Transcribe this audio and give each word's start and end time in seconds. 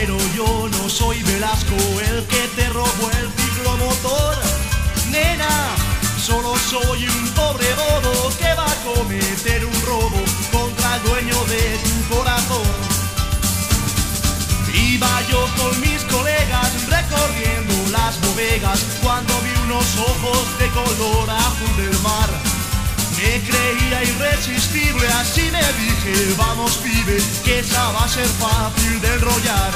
Pero 0.00 0.16
yo 0.32 0.68
no 0.70 0.88
soy 0.88 1.20
Velasco, 1.24 1.74
el 2.08 2.24
que 2.26 2.42
te 2.54 2.68
robó 2.68 3.10
el 3.20 3.28
ciclomotor. 3.36 4.36
Nena, 5.10 5.74
solo 6.24 6.54
soy 6.56 7.08
un 7.08 7.28
pobre 7.30 7.66
bobo 7.74 8.30
que 8.38 8.54
va 8.54 8.64
a 8.64 8.94
cometer 8.94 9.64
un 9.64 9.82
robo 9.82 10.22
contra 10.52 10.94
el 10.94 11.02
dueño 11.02 11.44
de 11.46 11.78
tu 11.82 12.14
corazón. 12.14 12.68
Iba 14.72 15.20
yo 15.28 15.44
con 15.56 15.80
mis 15.80 16.04
colegas 16.04 16.70
recorriendo 16.88 17.74
las 17.90 18.20
bodegas 18.20 18.80
cuando 19.02 19.34
vi 19.40 19.50
unos 19.64 19.98
ojos 19.98 20.58
de 20.60 20.68
color 20.68 21.28
azul 21.28 21.76
del 21.76 21.98
mar. 22.02 22.47
Me 23.18 23.40
creía 23.40 24.04
irresistible, 24.04 25.04
así 25.20 25.50
me 25.50 25.58
dije, 25.58 26.34
vamos 26.36 26.76
pibe, 26.76 27.18
que 27.44 27.58
esa 27.58 27.90
va 27.90 28.04
a 28.04 28.08
ser 28.08 28.26
fácil 28.26 29.00
de 29.00 29.08
enrollar. 29.08 29.72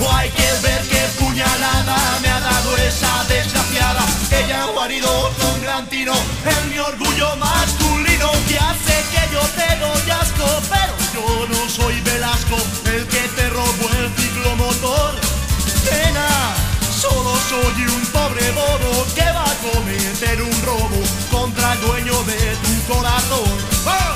O 0.00 0.10
hay 0.10 0.30
que 0.30 0.50
ver 0.62 0.80
qué 0.88 1.02
puñalada 1.18 1.98
me 2.22 2.28
ha 2.30 2.40
dado 2.40 2.76
esa 2.78 3.24
desgraciada. 3.28 4.02
Ella 4.30 4.64
ha 4.64 4.66
guarido 4.68 5.30
con 5.38 5.60
gran 5.60 5.86
tino 5.90 6.14
en 6.14 6.70
mi 6.70 6.78
orgullo 6.78 7.36
masculino 7.36 8.30
que 8.48 8.58
hace 8.58 8.94
que 9.12 9.34
yo 9.34 9.42
te 9.58 9.76
doy 9.76 10.10
asco, 10.12 10.46
pero 10.70 10.94
yo 11.12 11.46
no 11.46 11.68
soy 11.68 12.00
Velasco, 12.00 12.56
el 12.86 13.06
que 13.06 13.28
te 13.36 13.50
robó 13.50 13.90
el 13.98 14.10
ciclomotor. 14.16 15.14
Nena, 15.84 16.54
solo 16.90 17.36
soy 17.50 17.84
un 17.84 18.06
pobre 18.06 18.50
bobo 18.52 19.06
que 19.14 19.24
va 19.24 19.44
a 19.44 19.54
cometer 19.56 20.40
un 20.40 20.49
contra 21.40 21.72
el 21.72 21.80
dueño 21.80 22.22
de 22.24 22.56
tu 22.56 22.92
corazón. 22.92 23.48
¡Oh! 23.86 24.09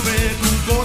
Corazón, 0.00 0.77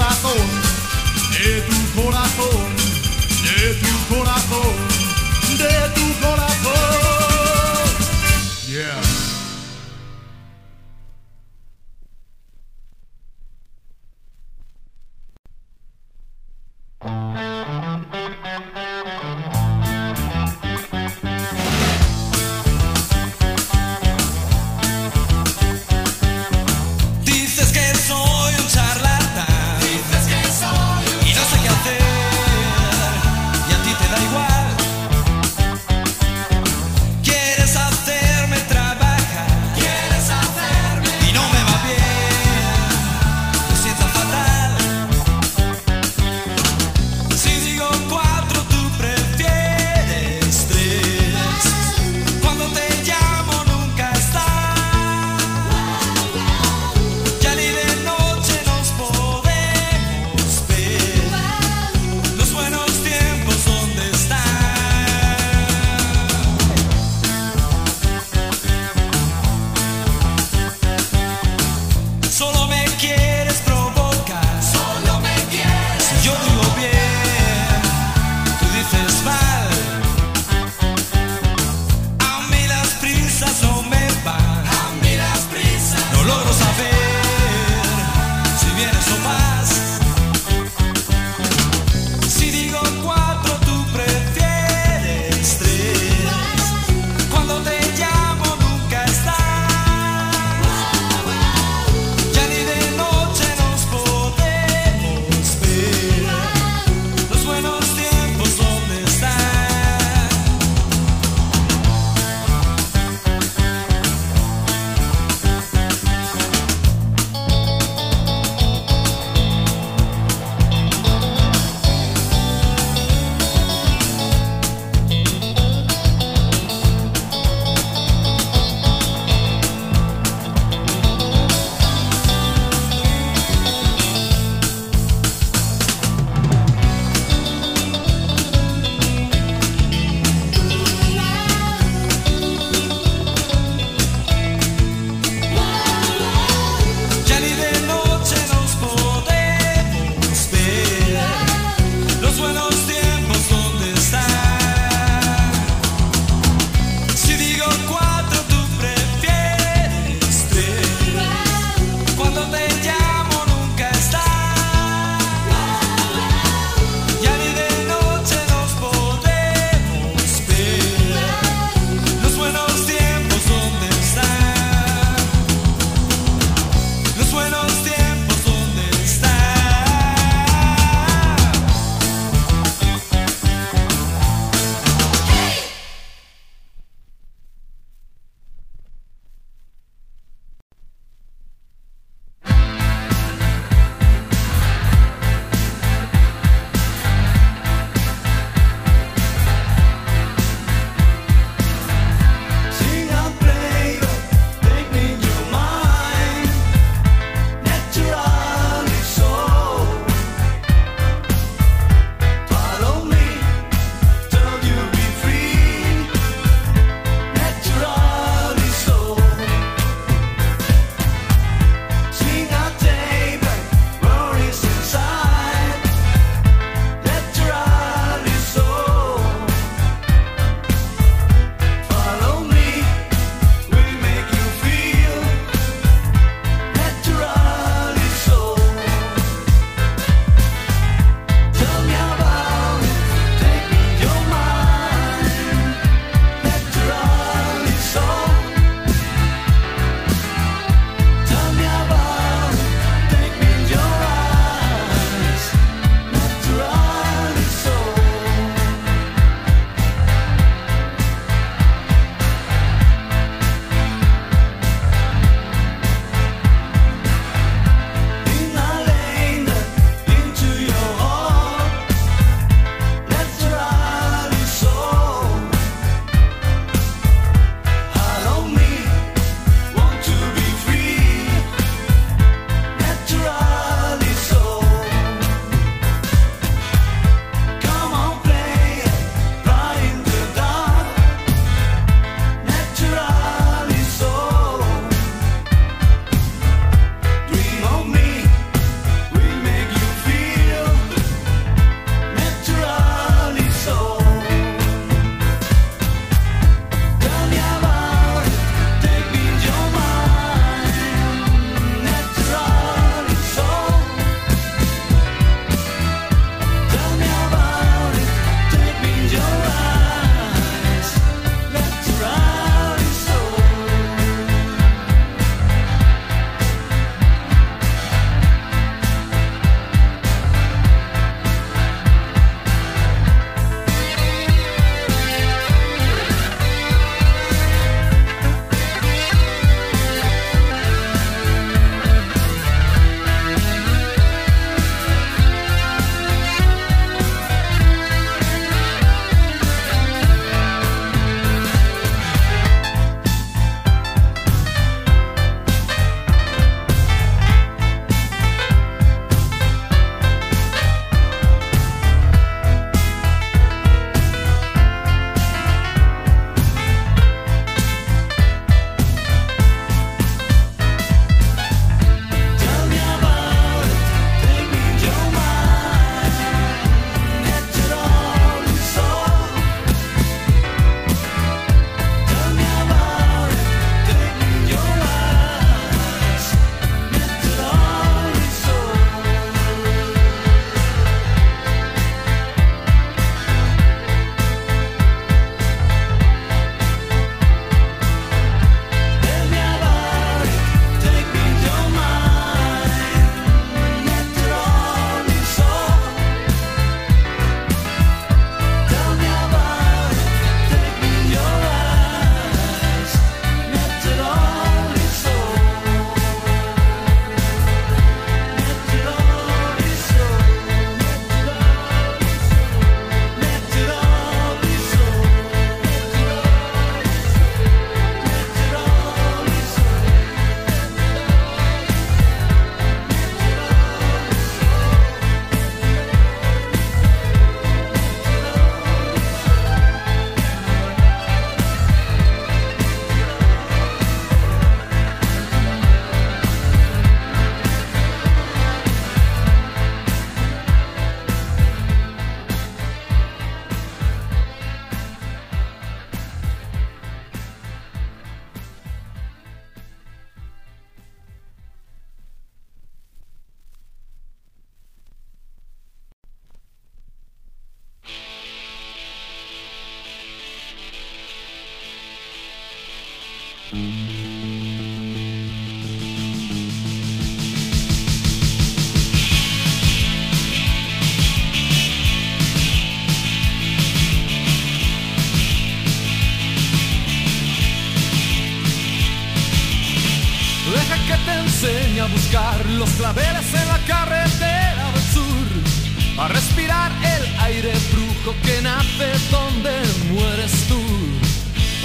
te 491.05 491.13
enseñe 491.19 491.81
a 491.81 491.85
buscar 491.85 492.45
los 492.45 492.69
claveles 492.71 493.33
en 493.33 493.47
la 493.47 493.59
carretera 493.67 494.71
del 494.73 494.83
sur, 494.93 496.03
a 496.03 496.07
respirar 496.07 496.71
el 496.95 497.19
aire 497.21 497.53
brujo 497.71 498.15
que 498.23 498.41
nace 498.41 498.89
donde 499.11 499.53
mueres 499.91 500.31
tú. 500.47 500.61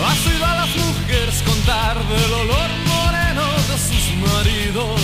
Has 0.04 0.26
oído 0.26 0.44
a 0.47 0.54
las 0.54 0.68
mujeres 0.76 1.42
contar 1.44 1.97
del 2.06 2.32
olor 2.32 2.70
moreno 2.87 3.47
de 3.68 3.76
sus 3.88 4.04
maridos, 4.26 5.00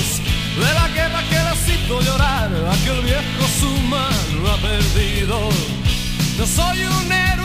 de 0.57 0.75
la 0.75 0.88
guerra 0.88 1.23
que 1.28 1.40
les 1.49 1.69
hizo 1.69 2.00
llorar, 2.00 2.50
aquel 2.73 3.02
viejo 3.02 3.45
su 3.61 3.71
mano 3.88 4.52
ha 4.52 4.57
perdido. 4.59 5.50
No 6.38 6.47
soy 6.47 6.83
un 6.85 7.12
héroe, 7.12 7.44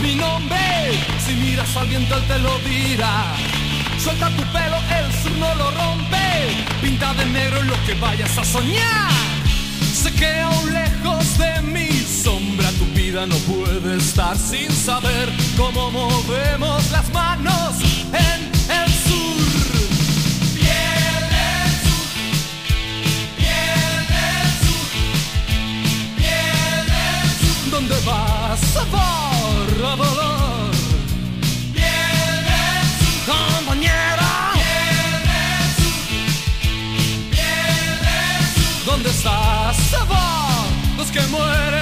mi 0.00 0.14
nombre. 0.14 0.58
Si 1.24 1.34
miras 1.34 1.76
al 1.76 1.88
viento, 1.88 2.16
él 2.16 2.22
te 2.24 2.38
lo 2.38 2.58
dirá. 2.60 3.34
Suelta 3.98 4.28
tu 4.30 4.42
pelo, 4.52 4.76
el 4.98 5.12
sur 5.22 5.32
no 5.38 5.54
lo 5.54 5.70
rompe. 5.70 6.64
Pinta 6.80 7.14
de 7.14 7.26
negro 7.26 7.62
lo 7.62 7.74
que 7.84 7.94
vayas 7.94 8.36
a 8.38 8.44
soñar. 8.44 9.12
Sé 9.92 10.12
que 10.12 10.40
aún 10.40 10.72
lejos 10.72 11.38
de 11.38 11.62
mi 11.62 11.88
sombra 11.90 12.70
tu 12.72 12.84
vida 12.94 13.26
no 13.26 13.36
puede 13.38 13.96
estar 13.96 14.36
sin 14.36 14.70
saber 14.70 15.28
cómo 15.56 15.90
movemos 15.90 16.90
las 16.90 17.12
manos 17.12 17.74
en 18.12 18.57
¿dónde 38.98 39.10
estás? 39.10 39.76
Sabor, 39.90 40.96
los 40.96 41.10
que 41.12 41.20
mueren 41.28 41.77